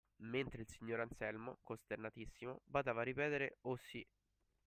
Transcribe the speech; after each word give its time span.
Mentre 0.23 0.63
il 0.63 0.67
signor 0.67 0.99
Anselmo, 1.01 1.59
costernatissimo, 1.61 2.63
badava 2.65 3.01
a 3.01 3.03
ripetere: 3.03 3.57
"Oh, 3.67 3.75
sì" 3.75 4.03